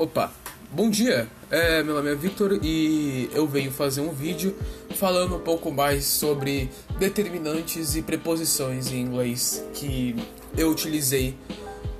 [0.00, 0.32] Opa,
[0.72, 1.28] bom dia!
[1.50, 4.56] É, meu nome é Victor e eu venho fazer um vídeo
[4.94, 10.16] falando um pouco mais sobre determinantes e preposições em inglês que
[10.56, 11.36] eu utilizei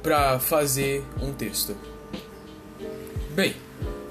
[0.02, 1.76] para fazer um texto.
[3.32, 3.55] Bem,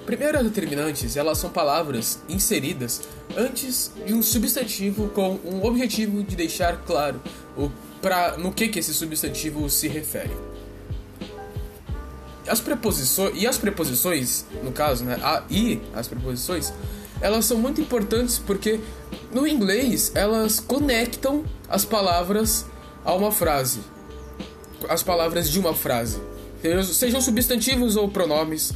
[0.06, 3.02] primeiras determinantes elas são palavras inseridas
[3.36, 7.20] antes de um substantivo com um objetivo de deixar claro
[7.58, 10.59] o pra, no que, que esse substantivo se refere
[12.50, 16.74] as preposições e as preposições, no caso, né, a e as preposições,
[17.21, 18.79] elas são muito importantes porque
[19.33, 22.65] no inglês elas conectam as palavras
[23.05, 23.79] a uma frase,
[24.88, 26.19] as palavras de uma frase,
[26.93, 28.74] sejam substantivos ou pronomes,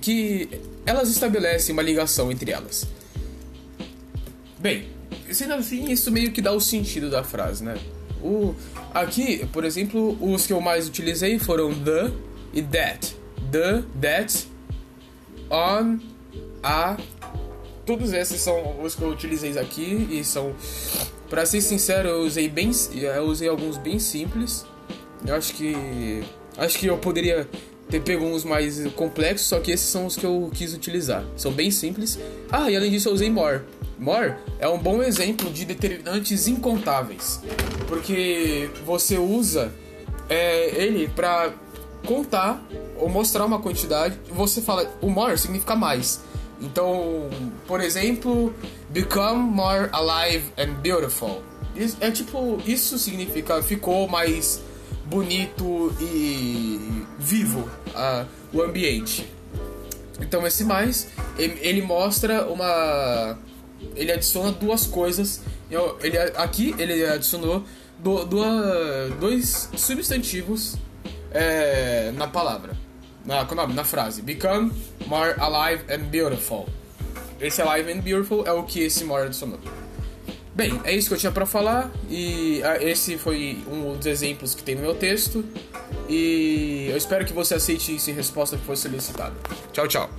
[0.00, 0.48] que
[0.84, 2.86] elas estabelecem uma ligação entre elas.
[4.58, 4.88] Bem,
[5.30, 7.76] sendo assim, isso meio que dá o sentido da frase, né?
[8.22, 8.54] O,
[8.94, 12.10] aqui, por exemplo, os que eu mais utilizei foram the,
[12.56, 13.14] e that.
[13.52, 14.48] The, that,
[15.50, 16.00] on,
[16.62, 16.96] a.
[17.84, 20.54] Todos esses são os que eu utilizei aqui e são.
[21.28, 22.72] Pra ser sincero, eu usei bem.
[22.92, 24.64] Eu usei alguns bem simples.
[25.24, 26.24] Eu acho que.
[26.56, 27.46] Acho que eu poderia
[27.88, 31.24] ter pego uns mais complexos, só que esses são os que eu quis utilizar.
[31.36, 32.18] São bem simples.
[32.50, 33.60] Ah, e além disso eu usei more.
[33.98, 37.40] More é um bom exemplo de determinantes incontáveis,
[37.88, 39.72] porque você usa
[40.28, 41.52] é, ele para
[42.06, 42.62] contar
[42.96, 46.20] ou mostrar uma quantidade, você fala o more significa mais.
[46.60, 47.28] Então,
[47.66, 48.54] por exemplo,
[48.88, 51.42] become more alive and beautiful.
[52.00, 54.62] É tipo, isso significa ficou mais
[55.04, 59.30] bonito e vivo uh, o ambiente.
[60.20, 63.38] Então esse mais ele mostra uma
[63.94, 65.42] ele adiciona duas coisas.
[66.02, 67.62] Ele aqui ele adicionou
[67.98, 68.42] do, do,
[69.20, 70.76] dois substantivos
[71.32, 72.74] é, na palavra,
[73.24, 74.22] na, é na frase.
[74.22, 74.72] Become
[75.06, 76.66] more alive and beautiful.
[77.40, 79.58] Esse alive and beautiful é o que esse more adicionou.
[80.54, 84.54] Bem, é isso que eu tinha para falar e ah, esse foi um dos exemplos
[84.54, 85.44] que tem no meu texto
[86.08, 89.34] e eu espero que você aceite isso em resposta que foi solicitada.
[89.70, 90.10] Tchau, tchau.